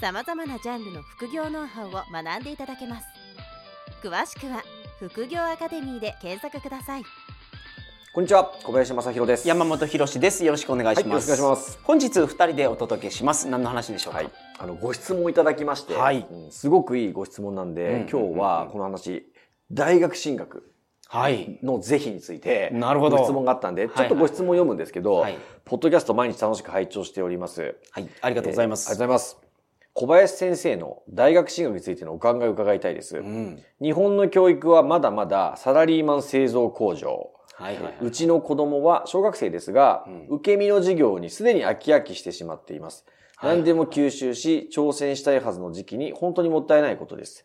[0.00, 3.06] さまざまなジャンルの副業ノウハウを学んでいただけます。
[4.00, 4.62] 詳しくは
[5.00, 7.02] 副業アカデミーで検索ください。
[8.14, 9.48] こんにちは小林正弘です。
[9.48, 10.44] 山本博です。
[10.44, 11.80] よろしくお願いします、はい、よろしくお願いします。
[11.82, 13.48] 本日二人でお届けします。
[13.48, 16.24] 何の話でしょうか、はい、あのご質問いただきまして、はい。
[16.30, 19.26] うん、すごくいいご質問なんで、うん、今日はこの話
[19.72, 20.72] 大学進学
[21.64, 23.16] の是非について、なるほど。
[23.16, 27.74] ご質問があったんで、ちょっとご質問読むんですけど、はい、ポッドキャスト毎日楽しく拝聴しております。
[27.90, 28.86] はい、ありがとうございます。
[28.86, 29.47] えー、ありがとうございます。
[29.98, 33.18] 小林先生の大学進学についてのお考えを伺いたいです。
[33.18, 37.30] うん、日本の教育はまだまだサラリーマン製造工場。
[37.56, 43.06] はいはいはい、うちの子供は小学生ですが、うん、受け身の授業にすでに飽き飽きしてしまっています。
[43.42, 47.44] 何でも吸収し、挑戦したいはずの時期に本当にもったいないことです。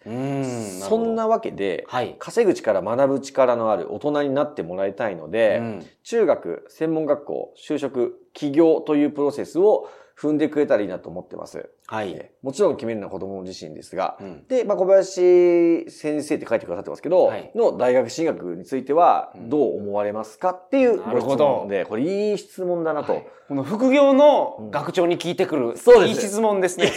[0.87, 11.69] そんなわけで、はい、稼ぐ力、学ぶ力のある大人になってもらいたいので、中学、専門学校、就職、起業というプロセスを踏んでくれたらいいなと思ってます。
[11.87, 12.31] はい。
[12.41, 23.13] もちろん決めるのは子供自身ですが、うん、で、まあ、小林先生って書いてくださってますけど、はい、の大学進学についてはどう思われますかっていうご質問で、これいい質問だなと。
[23.13, 26.91] はい、この副業の学長に聞いてくる、うん、そうですいい質問ですね。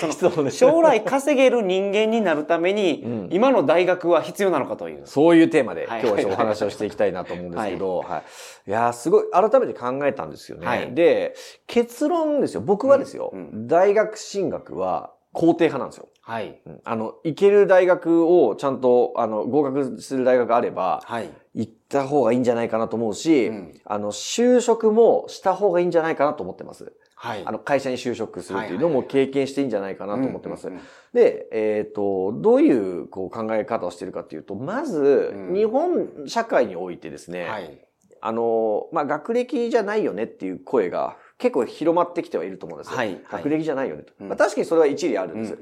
[0.50, 5.02] 将来稼げる人間になるために、うん、今の大学は必要なのかという。
[5.04, 8.22] そういうテーマで今日はお話をしていきたいなと思うんですけど、はい、はい、
[8.68, 10.66] いやすごい改めて考えたんですよね。
[10.66, 11.34] はい、で、
[11.66, 12.60] 結論ですよ。
[12.60, 16.08] 僕はですよ、うん、大学進学は肯定派なんですよ。
[16.22, 16.60] はい。
[16.84, 21.30] あの、行ける大学をちゃんと、あの、合格する大学があれば、はい。
[21.55, 26.92] 行った方がいいんじゃないかなと思うし、うん、あの、就職もした方がいいんじゃないかなと思ってます。
[27.14, 27.42] はい。
[27.47, 30.69] あの、会社に就職するっていうのも経験していいんじゃないかなと思ってます。
[31.14, 37.87] で、えっ、ー、と、どういう、こう、考え方をしてるかっていうと、まず、日本社会においてですね、はい。
[38.20, 42.97] あの、まあ、学歴じゃないよねっていう声が結構広まってきてはいると思うんですよ。
[42.97, 44.12] はい、学歴じゃないよねと。
[44.24, 45.58] まあ、確かにそれは一理あるんです。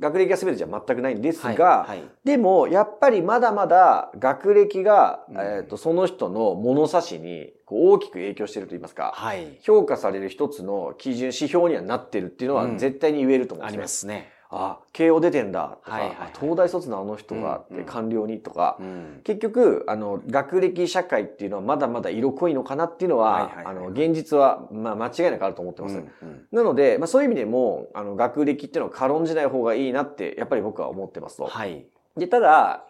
[0.00, 14.31] 学歴が全てじゃ全くないんですが、はい、でもやっぱりまだまだ学歴が、えーと、その人の物差しに大きく影響していると言いますか、はい、評価される一つの基準、指標にはなってるっていうのは絶対に言えると思うんです、ありますね。
[14.54, 25.96] あ、慶応出てんだとか、はいはいはい、東大卒のあの人がって官僚にとか、うんうん、結局、あの、学歴社会っていうのはまだまだ色濃いのかなっていうのは、はいはいはい、あの、現実は、まあ、間違いなくあると思ってます。
[25.96, 31.46] うんうん、なので、まあ、そういう意味でも、あの、学歴っていうのは軽んじない方がいいなって、やっぱり僕は思ってますと。
[31.46, 31.86] はい。
[32.18, 32.84] で、ただ、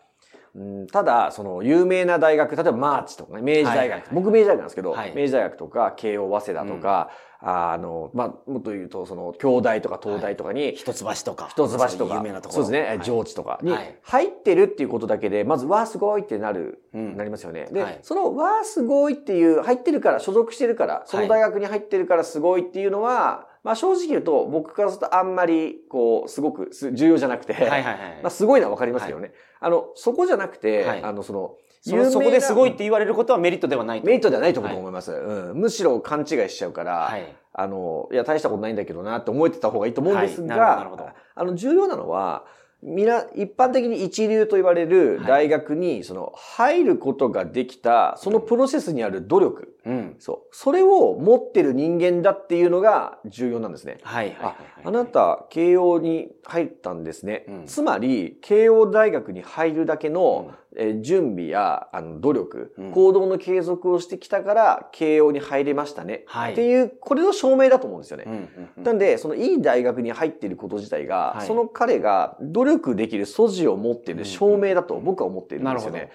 [0.54, 11.48] うん、ただ、その、有名な大学、例えばマーチとかね、明治大学、はいはいはい、僕明治大学なんですけど、はい、明治大学とか、慶応、早稲田とか、あの、まあ、もっと言うと、その、京大とか東大とかに、はい、一橋とか。
[11.48, 12.14] 一橋とか。
[12.14, 12.64] 有名なところ。
[12.64, 17.68] そうですね、はい、上智とかに入ってるっていうことだけで、まず、わーすごいってなる、うん、なりますよね。
[17.72, 29.32] で、はい、その、わーすごいっていう、入ってるから、所属してるから、その大学に入ってるからすごいっていうのは、まあ正直言うと、僕からするとあんまり、こう、すごく重要じゃなくて、はいはいはい、まあすごいのはわかりますよね。
[29.60, 35.10] あの、そこじゃなくて、あの、その、そそこですごいって言われることはメリットではないメリットではないと思います。
[35.10, 35.56] はい、うん。
[35.56, 42.44] むしろ勘違いしちゃうから、はい、あの、いや、大したことないんだけどなって思えてた方がいいと思うんですが、はい、あの、重要なのは、
[42.82, 49.76] みな、一般的に一流と言われる大学に、その、入ることができた、そのプロセスにある努力。
[49.86, 50.16] うん。
[50.18, 50.48] そう。
[50.50, 53.98] それを持ってる人間だっていうのが重要なんですね。
[54.02, 54.54] はいはい、はい、
[54.84, 54.88] あ。
[54.88, 57.44] あなた、慶応に入ったんですね。
[57.48, 68.24] うん、つまり、慶応大学に入るだけの、え準備やあの努力、うん、行動の継続をしてきたから慶応に入れましたね、はい、っていうこれの証明だと思うんですよね。
[68.26, 76.10] うんうんうん、なんでそのいい大学に入っていること自体が、はい、その彼が努力できる素地を持っている証明だと僕は思っているんですよね。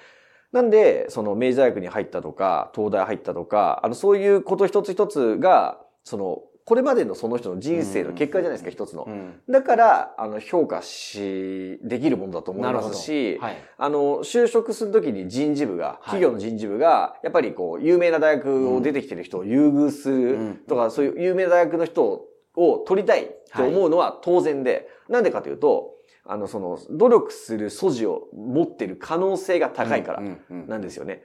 [0.52, 9.08] なんで、その明治大学に入ったとか、東大入ったとか、あの、そういうこと一つ一つが、その、これまでのその人の人生の結果じゃないですか、一つの。
[9.50, 22.28] だから、あの、評価し、できるものだと思いますし、はい、あの、就職するときに人事部が、企業の人事部が、やっぱりこう、有名な大学を出てきてる人を優遇するとか、そういう有名な大学の人
[22.58, 25.94] を取りたいと思うのは当然で、なんでかというと、
[26.26, 31.24] あの、その、努力する素地を持ってる可能性が高いからなんですよね。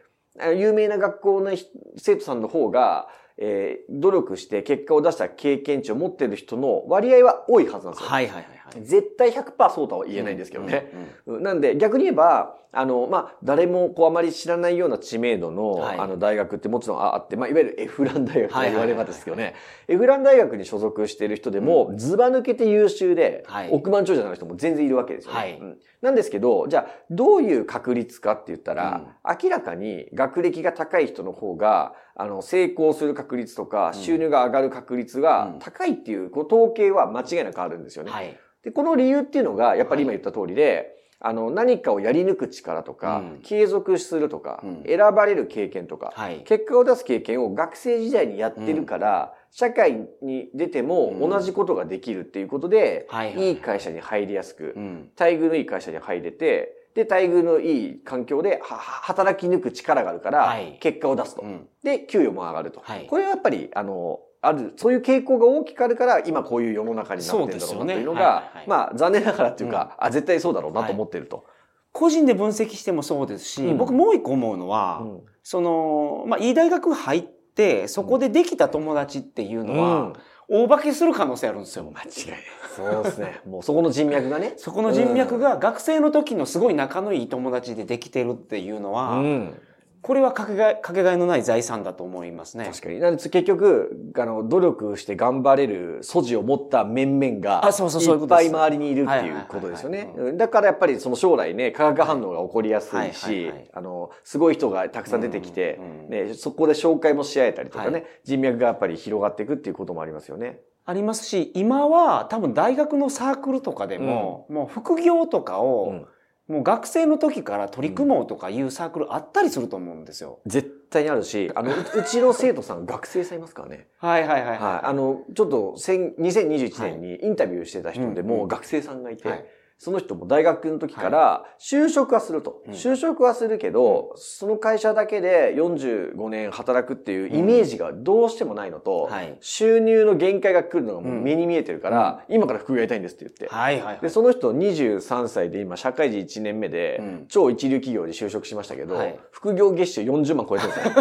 [0.56, 1.50] 有名な学校の
[1.97, 3.09] 生徒さんの方が、
[3.44, 8.09] えー、努力して結果を出した経験値を持っている人の割合は多いはずなんですよ。
[8.09, 8.44] はいはいはい、
[8.77, 8.85] はい。
[8.85, 10.93] 絶対100%そうとは言えないんですけどね。
[11.27, 19.55] うんうん、なんで逆に言えば、あの、まあ、誰もこうあまり知らないような知名度の、はい、あの大学ってもちろんあって、まあ、いわゆるエフラン大学と言われ方ですけどね。
[19.89, 25.39] エフラン大学に所属している人でも、ずば抜けて優秀で、はい、億万長者の人も全然いるわけですよね。
[25.39, 38.11] はいうん、なんですけど、じゃあ、どういう確率かって言ったら、うん、明らかに学歴が高い人の方が、あの、成功する確率とか、収入が上がる確率が高いっていう、こう統計は間違いなくあるんですよね。
[38.11, 53.06] はい、で、この理由っていうのが、やっぱり今言った通りで、あの、何かをやり抜く力とか、うん、継続するとか、うん、選ばれる経験とか、はい、結果を出す経験を学生時代にやってるから、うん、社会に出ても同じことができるっていうことで、
[53.37, 54.75] いい会社に入りやすく、
[55.17, 61.44] 待遇のいい会社に入れて、で、待遇のいい環境で働き抜く力があるから、結果を出すと。
[61.83, 62.81] で、給与も上がると。
[62.85, 68.25] はい、これはやっぱり、あの、ある、そういう傾向が大きくあるから、今こういう世の中になってるんだろうなというのが、ね。
[68.25, 68.35] はい。
[68.35, 71.37] はい、まあ残念ながらっていうか、うん、あ、絶対そうだろうなと思ってると。
[71.37, 71.47] はい、
[71.93, 80.12] 個人で分析してもそうですし、うん、僕もう一個思うのは、うん、その、まあいい大学入って、そこでできた友達っていうのは、
[80.49, 81.85] 大化けする可能性あるんですよ。
[81.85, 82.41] 間違いない。
[82.77, 83.41] そうですね。
[83.47, 84.55] もうそこの人脈がね。
[84.56, 89.62] そこの人脈が学生の時のすごい仲のいい友達でできてるっていうのは、うん
[90.02, 92.64] これはかけがえ、かけがえのない財産だと思いますね。
[92.66, 92.99] 確かに。
[92.99, 100.12] なんで結局、あの、努力して頑張れる素地を持った面々が、あ、そうそうそういっぱい周りにいるっていうことですよね。
[100.34, 105.78] だからやっぱりその将来ね、化学反応が起こりやすいし、あの、すごい人がたくさん出てきて、
[106.08, 110.58] ね、そこで紹介もし合えたりとかね、はい、人脈がやっぱり広がっていくっていうこともありますよね。
[110.84, 116.06] ありますし、今は多分大学のサークルとかでも、うん、もう副業とかを、うん
[116.49, 120.41] もう学生の時から取り組もうとかいうサークルあったりすると思うんですよ。
[120.47, 123.89] 絶対にあるし、あの、 うちの生徒さん学生さんいますからね。
[123.99, 124.87] はいはいはい、はい。
[124.87, 129.44] あの、ちょっと2021年にインタビューしてた人でも学生さんがいて、はい
[129.82, 132.62] その人も大学の時から就職はすると。
[132.69, 143.49] はい、就職はするけど、うん、その会社だけで45年働くっていうイメージがどうしてもないのと、うんはい、収入の限界が来るのがもう目に見えてるから、うん、今から副業やりたいんですって言って。
[143.52, 150.94] はいはいはい、で、その人23歳で今社会人1年目で、超一流企業に就職しましたけど、はい、副業月収40万超えてますね。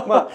[0.08, 0.28] まあ、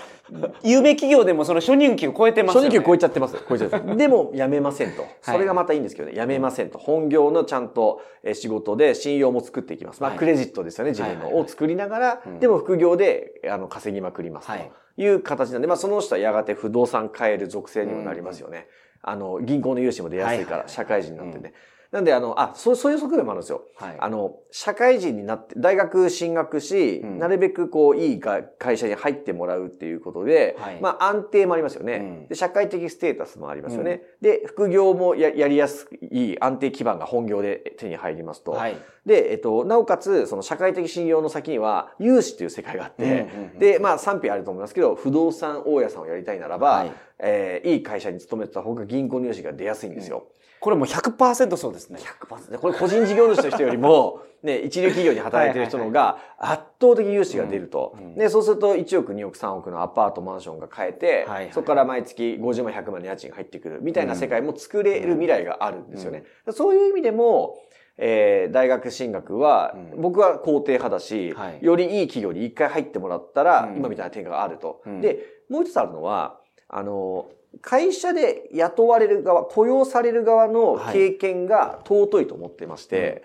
[0.61, 2.67] 有名企業でもその初任給超えてますよね。
[2.67, 3.37] 初任給超えちゃってます。
[3.49, 3.97] 超えちゃってます。
[3.97, 5.03] でも辞めませんと。
[5.23, 6.77] それがまたいいんですけどね、辞めませんと。
[6.77, 8.01] 本業のちゃんと
[8.33, 10.01] 仕事で信用も作っていきます。
[10.01, 11.37] まあ、クレジットですよね、自分の。
[11.37, 14.47] を作りながら、でも副業で、あの、稼ぎまくります。
[14.47, 18.67] という形なんで、まあ、その人はやがて不動産買える属性にもなりますよね。
[19.01, 21.53] あの、銀行の融資も出やすいから、社会人になってね。
[21.91, 23.63] なんで、あの、あ、そう、そういう側面もあるんですよ。
[23.75, 32.35] はい、あの、社会人になって、大学進学し、うん、なるべくこう、いい会社に入ってもらうっていうことで、はい、まあ、安定もありますよね、うん、で。
[32.35, 34.03] 社会的ステータスもありますよね。
[34.21, 38.51] うん、で、副業もややりやすい安定基盤が本業で手に入りますと。
[38.51, 43.27] はい、で、えっと、なおかつ、その社会的信用の先には、融資という世界があって、
[43.59, 50.27] で、まあ、賛否あると思いますけど、不動産大家さんをやりたいならば、はい、えー、いい会社に勤めてた方が銀行の融資が出やすいんですよ。
[50.59, 51.99] これもう100%そうですね。
[51.99, 52.57] 100%。
[52.57, 57.95] これ個人事業主の人よりも、 ね、一流企業に働いてる人の方が圧倒的融資が出ると。
[58.15, 66.23] で、そうすると1億、2億、3億のアパート、マンションが買えて、はいはい、そこから毎月50万、100万の家賃が入ってくるみたいな世界も作れる未来があるんですよね。
[66.45, 67.57] うん、そういう意味でも、
[67.97, 74.81] えー、大学進学は、僕は肯定派だし、はい、よりいい企業に一回入ってもらったら、今みたいな転換があると。
[75.01, 75.19] で、
[75.49, 77.27] もう一つあるのは、あの、
[77.61, 83.23] 会社で雇われる側、雇用される側の経験が尊いと思ってまして、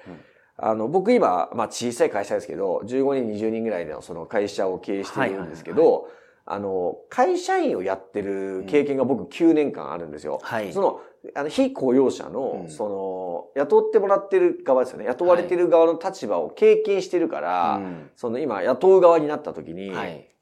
[0.56, 6.08] あの、僕今、まあ小さい会社ですけど、15人、20人ぐらいのその会社を経営しているんですけど、
[6.46, 10.40] あの、会社員をやってる経験が僕9年間あるんですよ。
[10.42, 11.00] はい、その、
[11.34, 15.04] あの、非雇用者の、その、雇ってもらってる側ですよね。
[15.04, 17.80] 雇われてる側の立場を経験してるから、
[18.16, 19.92] その今、雇う側になった時に、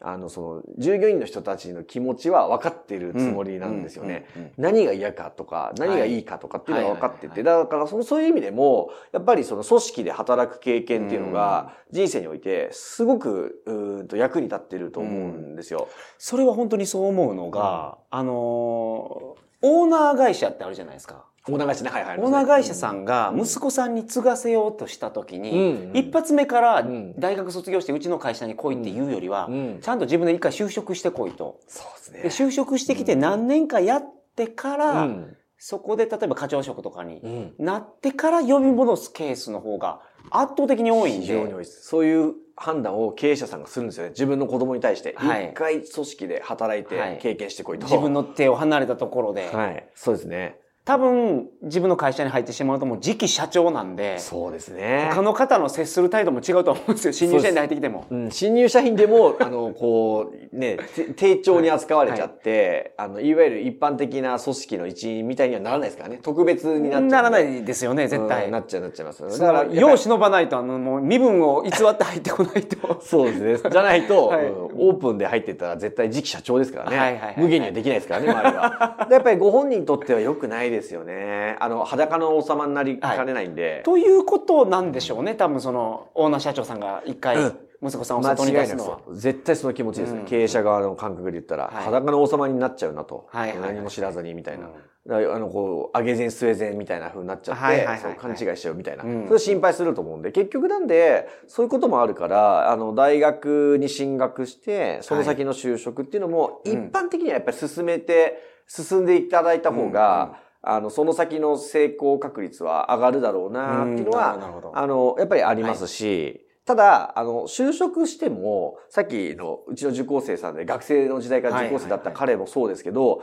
[0.00, 4.26] あの、その、従業員の人たちの気持ちは分かってるつもりなんですよね。
[4.56, 15.88] 何が嫌かとか、何がいいかとかっていうのは分かってて、だからその、そういう意味でも、やっぱりその組織で働く経験っていうのが、人生において、すごく、うんと役に立ってると思うんですよ。
[16.18, 21.24] それは本当にそう思うのが、あのオーナー会社ってあるじゃないですか。
[21.48, 22.18] オーナー会社ね、はいはい。
[22.18, 26.86] オーナー会社さんが息子さんに継がせようとした時に、一発目から
[27.18, 29.48] 大学卒業してうちの会社に来いって言うよりは、
[29.80, 31.60] ちゃんと自分で一回就職してこいと。
[31.66, 32.22] そうですね。
[32.22, 34.04] で就職してきて何年かやっ
[34.36, 35.08] てから、
[35.56, 40.00] そこで例えば課長職とかになってから呼び戻すケースの方が
[40.30, 41.26] 圧倒的に多いんで。
[41.26, 41.82] 非常に多いです。
[41.84, 44.10] そういう判断を経営者さんがするんですよね。
[44.10, 45.14] 自分の子供に対して。
[45.18, 49.48] 一、はい、回組織で働いて経験してこいと、はい、自分の手を離れたところで。
[49.48, 49.88] はい。
[49.94, 50.58] そうですね。
[50.88, 54.18] 多分、自分の会社に入ってしまうともう次期社長なんで。
[54.18, 55.10] そうですね。
[55.10, 57.12] 他の方の接する態度も違うと思うんですよ。
[57.12, 58.06] 新入社員で入ってきても。
[58.08, 60.78] うん、新入社員でも、 あの、こう、ね、
[61.16, 66.20] 丁重に扱われちゃって、はい、あの、いわゆる一般的な組織の一員みたいにはならないですからね。
[66.22, 67.10] 特別になっちゃう。
[67.10, 68.46] ならないですよね、絶対。
[68.46, 69.38] うん、なっちゃう、なっちゃいます。
[69.38, 72.98] だから、よう忍ばないと、あの、もう身分を偽って入ってこないと。
[73.02, 73.58] そうですね。
[73.70, 76.96] じゃないと、はい、オープンで入ってったら絶対次期社長ですからね。
[76.96, 79.06] はいはいはい、無限にはできないですからね、周りは。
[79.10, 81.56] やっぱりご本人にとっては良くないですよね。
[81.60, 83.82] あの、裸の王様になりかねないんで、はい。
[83.82, 85.34] ということなんでしょうね。
[85.34, 87.36] 多分その、オーナー社長さんが一回、
[87.80, 89.00] 息子さんを外に出すのは。
[89.12, 90.20] 絶対その気持ちですね。
[90.20, 93.28] うん、経営者側の感覚で言ったら、はい、裸の王様になっちゃうなと。
[93.30, 94.68] はい、何も知らずにみたいな。
[95.06, 99.04] うん、あの、こう、上げ前据え前みたいな風になっちゃって、勘違いしちゃうみたいな。
[99.04, 116.40] うん、それ心配すると思うんで、結局なんで、そういうこともあるから、あの、大学に進学して、その先の就職っていうのも、一般的にはやっぱり進めて、進んでいただいた方が、あの、その先の成功確率は上がるだろうなっていうのは、あの、やっぱりありますし、はい。
[116.64, 123.22] ただ、あの、就職しても、さっきのうちの受講生さんで学生の時代から受講生だった彼もそうですけど、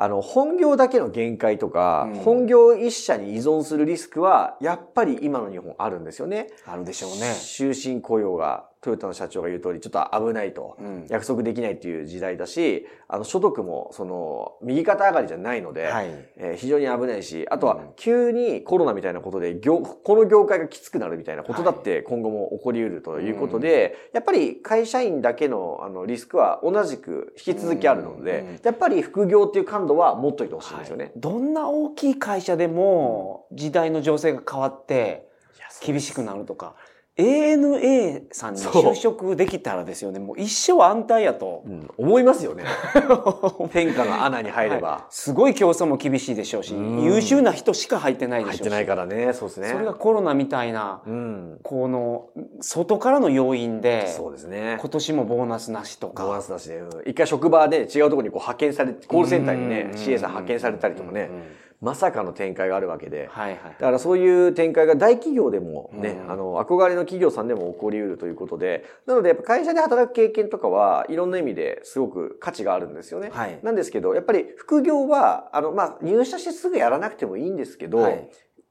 [0.00, 6.46] あの、本業だけの限界とか、うん、本業一社に依存するリスクは、やっぱり今の日本あるんですよね。
[6.64, 7.34] あるでしょうね。
[7.34, 10.76] 終身雇用がトヨタの社長が言う通り、ちょっと危ないと、
[11.08, 16.06] 約束できないっていう時代だし、あの、所得も、その、右肩上がりじゃないので、はい、
[16.36, 31.12] えー、非常に危ないし、あとは、急にコロナみたいなことで、業、この業界がきつくなるみたいなことだって今後も起こり得るということで、はい、やっぱり会社員だけの、あの、リスクは同じく引き続きあるので、やっぱり副業っていう感度は持っといてほしいんですよね、はい。
[31.16, 35.26] どんな大きい会社でも、時代の情勢が変わって、
[35.84, 36.74] 厳しくなるとか、
[37.18, 41.64] ANA さんに就職できたらですよね、もう一生安泰やと。
[41.66, 42.62] うん、思いますよね。
[43.72, 48.58] 天下の穴に入れば、はい、すごい競争も厳しいでしょうし、う優秀な人しか入ってないでしょうし。
[48.58, 49.68] 入ってないからね、そうですね。
[49.68, 52.28] それがコロナみたいな、うん、この、
[52.60, 54.78] 外からの要因で、そうですね。
[54.80, 56.24] 今年もボーナスなしとか。
[56.24, 61.30] ボーナスなしで、うん、一回職場で違うところにこう派遣されて、コールセンターにね、CA さん派遣されたりとかね。
[61.80, 73.30] まさかの展開があるわけで、はいはい、だからそういう展開が大企業でもね、うん、あの、憧れの企業さんでも起こり得るということで、なのでやっぱ会社で働く経験とかはいろんな意味ですごく価値があるんですよね。
[73.32, 78.28] はい、なんですけど、やっぱり副業は、あの、まあ、入社してすぐやらなくてもいいんですけど、はい、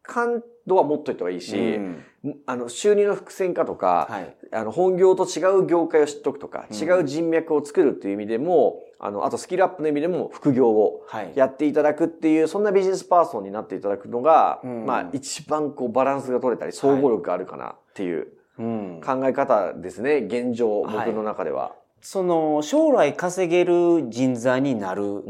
[0.08, 2.04] 感度は持っといた方がいいし、うん、
[2.46, 21.76] あの、収入の伏線化とか、はい、あの、本業と違う業界を知っとくとか、違う人脈を作るっていう意味でも、あの、あとスキルアップの意味でも副業をやっていただくっていう、はい、そんなビジネスパーソンになっていただくのが、うん、まあ一番こうバランスが取れたり、総合力があるかなっていう考え方ですね、現状、僕の中では。
[22.02, 25.24] その、将来稼げる人材になる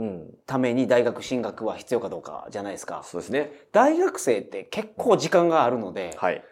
[0.45, 3.01] ために大学進学は必要かどうかじゃないですか。
[3.03, 3.51] そうですね。
[3.71, 6.43] 大学生って結構時間があるので、はい。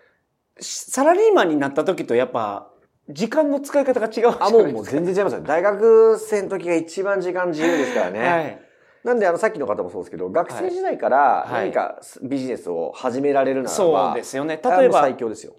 [0.60, 2.72] サラリーマンになった時とやっぱ
[3.10, 5.42] 時間の使い方が違うあ、もうもう全然違いますよ。
[5.42, 8.20] 大学生の時が一番時間自由ですからね。
[8.20, 8.62] はい。
[9.04, 14.60] なんで、あの、さっきの方もそうですけど、学生時代から何かビジネスを始められるならば、そうですよね。
[14.64, 15.08] 例えば。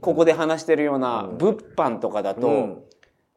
[0.01, 2.83] ここで話してるような物販とかだと、うん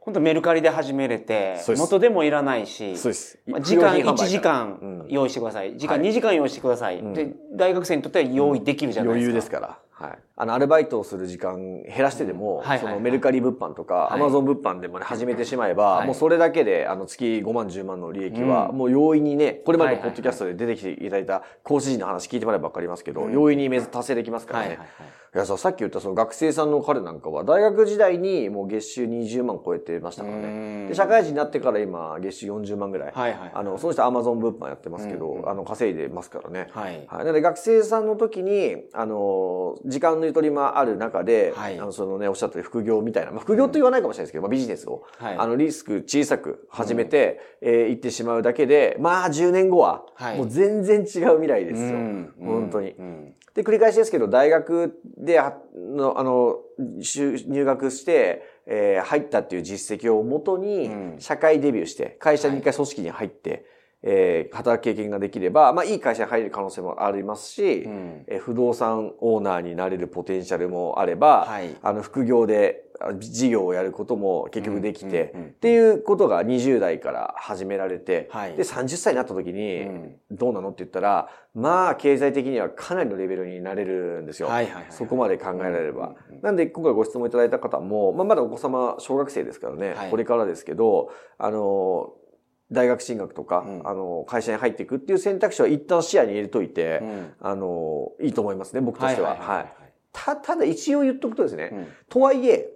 [0.09, 3.37] 本当メルカリで始めれて、元でもいらないし、そうです。
[3.61, 5.77] 時間1時間用意してください。
[5.77, 7.13] 時間2時間用意してください。
[7.13, 9.27] で、大学生にとっては用意できるじゃないですか。
[9.27, 9.77] 余裕ですから。
[9.91, 10.17] はい。
[10.41, 24.79] あの、アルバイトをする時間減らしてでも、そのメルカリ物販とか、アマゾン物販でもね、始めてしまえば、もうそれだけで、あの、月5万、10万の利益は、もう容易にね、これまでのポッドキャストで出てきていただいた講師陣の話聞いてもらえばわかりますけど、容易に達成できますからね。
[25.35, 30.87] いやさ、さっき言ったその学生さんの彼なんかは、大学時代にもう月収20万超えてましたからね。
[30.87, 33.11] で、社会人になってから今、月収40万ぐらい。
[33.53, 36.67] あの、その人アマゾン物販やってますけど、あの、稼いでますからね。
[36.71, 37.05] はい。
[37.07, 37.19] はい。
[37.19, 50.05] なので学生さんの時に、あの、時間のゆとりもある中で、はい、あの、そのね、おっしゃった副業みたいな、まあ、副業と言わないかもしれないですけど、まあ、ビジネスを、はい、あの、リスク小さく始めて、うん、えー、行ってしまうだけで、まあ、10年後は、
[50.37, 51.87] もう全然違う未来ですよ。
[51.89, 52.91] うん、本当に。
[52.91, 53.33] うん。
[53.55, 63.65] で、繰り返しですけど、大学で、あの、あの、入学して、えー、入ったっていう実績をもとに、社会デビューして、会社に一回組織に入って、
[64.01, 72.85] えー、働く経験ができれば、まあ、いい会社に入る可能性もありますし、うん、えー、不動産オーナーになれるポテンシャルもあれば、はい、あの、副業で
[73.19, 79.87] 事業をやることも結局できて、っていうことが20代から始められて、はい、で、30歳になった時に、
[80.31, 84.47] どうなのって言ったら、まあ、経済的にはかなりのレベルになれるんですよ。
[84.47, 86.15] はいはいはい、そこまで考えられれば。
[86.41, 92.13] なんで、今回ご質問いただいた方も、まあ、まだお子様小学生ですからね、はい、これからですけど、あの、
[92.71, 99.35] 大学進学とか、うん、あの、会社に入っていくっていう選択肢は一旦視野に入れといて、うん、あの、いいと思いますね、僕としては。
[99.35, 99.73] はい。
[100.11, 102.69] た、ただ一応言っとくとですね、うん、とはいえ、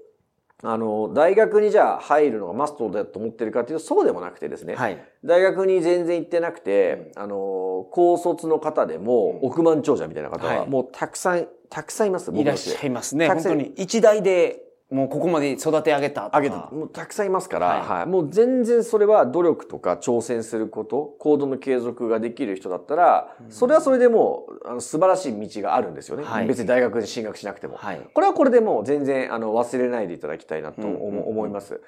[0.63, 13.27] あの、大学にじゃあ入るのがマストだと思ってるかっていうと、そうでもなくてですね、はい、大学に全然行ってなくて、あの、高卒の方でも、億万長者みたいな方は、もうたくさん、たくさんいます、いらっしゃいますね。
[13.27, 13.73] 本当に。
[13.75, 14.61] 一代で
[14.93, 16.69] もうここまで育て上げた上げた。
[16.71, 18.05] もうたくさんいますから、はい、はい。
[18.05, 26.23] もう全然それは努力とか挑戦すること、行動の継続ができる人だったら、それはそれでもう、あの素晴らしい道があるんですよね。
[26.23, 27.75] はい、別に大学に進学しなくても。
[27.77, 31.81] はい、これはこれでもう全然、あの、忘れないでいただきたいなと思います。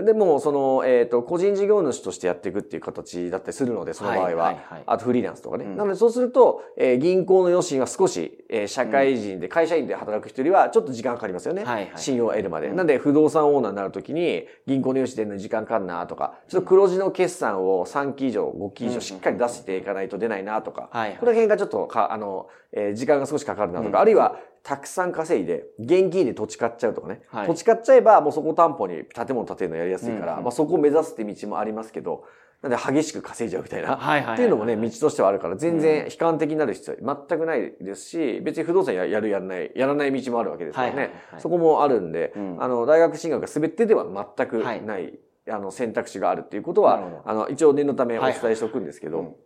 [0.00, 4.26] でも、その、えっ、ー、と、個人事業主としてやっていくっていう形だったりするので、その場合は。
[4.26, 5.66] はいはいはい、あとフリーランスとかね。
[5.66, 11.64] うん、なので、そうすると、えー、銀行の余震は少し、えー、社会人で、会社員で働く人よりは、ちょっと時間かかりますよね。
[11.64, 12.68] はいはい、信用を得るまで。
[12.68, 27.22] うん、なんで、不動産オーナーになるときに、銀行の余震出るのに時間かかるなとか、ちょっと黒字の決算を3期以上、5期以上しっかり出していかないと出ないなとか、はいはい、この辺がちょっとか、あの、えー、時間が少しかかるなとか、うん、あるいは、たくさん稼いで、現金で土地買っちゃうとかね。
[27.28, 32.24] はい、土地買っちゃえば、もうそこ担保に建物建てるのやりやすいから、うんうん、まあそこを目指すって道もありますけど、
[32.62, 33.96] なんで激しく稼いじゃうみたいな。
[33.96, 40.94] はいはいっていうのもね、道としてはあるから、全然悲観的になる必要は全くないですし、別に不動産やるやらない、やらない道もあるわけですからね。
[40.94, 44.04] はいはいはい、そこもあるんで、うん、あの、大学進学が全てでは
[44.36, 45.18] 全くない、はい、
[45.50, 49.36] あの、選択肢があるっていうことは、あの、一応念のためお伝えしておくんですけど、はいはい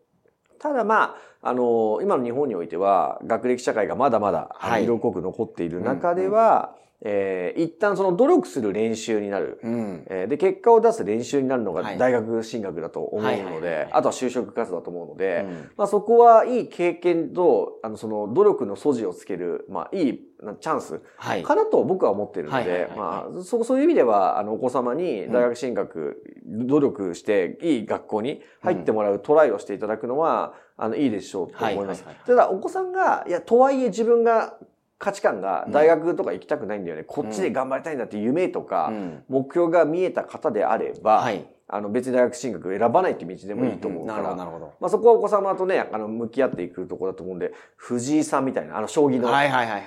[0.58, 20.20] ただまあ、あの、今の日本においては、学歴社会がまだまだ、はい、色濃く残っている中では、えー、一旦その努力する練習になる、うん、えー、で、結果を出す練習になるのが大学進学だと思うので、あとは就職活動だと思うので、うん、まあそこはいい経験と、あの、その努力の素地をつける、まあいい
[20.60, 21.00] チャンス
[21.42, 32.04] かなと僕は思ってるので、まあ、そそういう意味では、あの、お子様に大学進学、うん、努力して、いい学校に入ってもらうトライをしていただくのは、あの、いいでしょうと思います。
[32.26, 34.58] ただ、お子さんが、いや、とはいえ自分が
[34.98, 38.92] 価値観が大学とか行きたくないんだよね、うん、こっちで頑張りたいんだって夢とか、
[39.28, 44.72] 目標が見えた方であれば、はい、あの別に大学進学選ばないっていう道でもいいと思うから、なるほど。
[44.80, 49.28] まあそこはお子様とね、あの向き合っていくところだと思うんで、藤井さんみたいな、あの将棋の、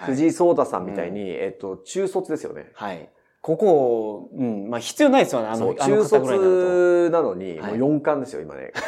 [0.06, 2.72] 藤井聡太さんみたいに、えっと、中卒ですよね。
[2.74, 3.10] はい。
[3.41, 8.82] ここ、うん、まあ必要ないですよね、あの、中卒なのに、もう4冠ですよ、今ね、多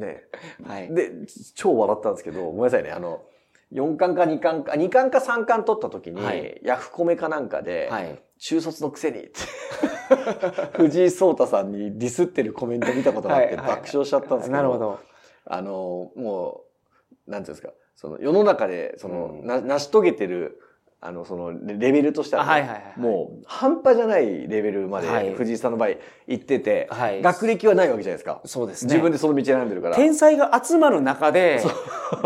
[0.00, 0.06] 分。
[0.06, 0.24] ね。
[0.66, 0.92] はい。
[0.92, 1.12] で、
[1.54, 3.22] 超笑ったんですけど、ごめんなさいね、あの、
[3.72, 9.32] 4巻か2巻か、2巻か3巻取った時に、はい、ヤフコメかなんかで、はい、中卒のくせにって
[10.78, 15.00] 藤井聡太さんにディスってるコメント見たことがあって爆笑しちゃったんですけど、なるほど。
[15.44, 16.62] あの、も
[17.26, 20.60] う、なんていうんですか、その世の中で、その、うん、な、成し遂げてる
[21.00, 25.90] あの、その、レベルとしては、ねはいはいはい、もう、半端じゃないレベルまで、藤井さんの場合、
[26.26, 28.40] 行ってて、はい、学歴はないわけじゃないですか。
[28.44, 28.92] そうですね。
[28.92, 29.96] 自分でその道選んでるから。
[29.96, 31.62] 天才が集まる中で、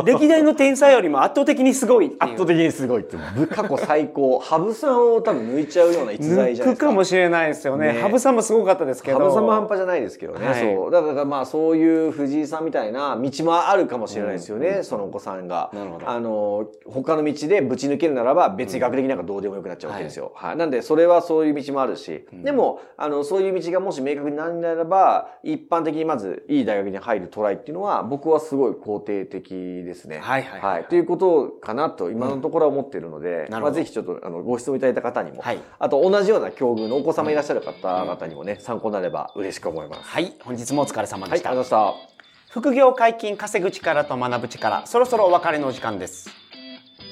[0.06, 3.16] 歴代の天才よりも圧倒的にすごいって圧倒的にすごいって。
[3.46, 4.38] 過去最高。
[4.38, 6.70] 羽生さんを多分抜いちゃうような逸材じゃないですか。
[6.70, 8.00] 抜くかもしれないですよね。
[8.00, 9.18] 羽生さんもすごかったですけど。
[9.18, 10.46] 羽生さんも半端じゃないですけどね。
[10.48, 10.90] はい、そう。
[10.90, 14.68] だからまあ、そういう藤井さんみたいな道もあるかもしれないですよね。
[14.68, 15.70] うん、そのお子さんが。
[15.74, 16.08] なるほど。
[16.08, 20.32] あの、他の道でぶち抜けるならば、別に学歴なんかどうでもよくなっちゃうわけですよ。
[20.34, 20.50] はい。
[20.50, 30.18] はい、なんで、それはそういう道もあるし、うん、でも、あの、そういう道がもし明確になるならば、一般的にまずいい大学に入るトライっていうのは、僕はすごい肯定的ですね。
[30.20, 30.72] はいはい、はい。
[30.74, 30.84] はい。
[30.84, 35.58] ということかなと、今のところは思っているので、うん、まあ、ぜひちょっと、あの、ご質問いただいた方にも、はい。
[35.78, 40.02] あと、同じような境遇のお子様いらっしゃる方々にもね、参考になれば嬉しく思います。
[40.02, 40.34] はい。
[40.40, 41.50] 本日もお疲れ様でした。
[41.50, 42.12] はい、ありがとうございました。
[42.52, 46.28] 副業解禁稼ぐ力と学ぶ力、そろそろお別れのお時間です。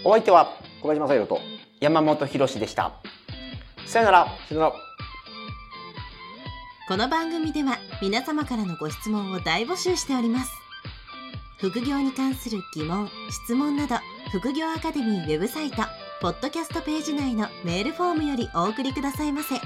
[0.04, 1.40] お相手は小林正宏と
[1.78, 2.92] 山本博でした。
[3.86, 4.26] さよなら。
[4.48, 4.72] さよなら。
[6.88, 10.50] この番組では皆様からのご質問を大募集しております。
[11.58, 13.96] 副業に関する疑問、質問など、
[14.32, 15.82] 副業アカデミーウェブサイト、
[16.22, 19.56] ポッドキャストページ内のメールフォームよりお送りくださいませ。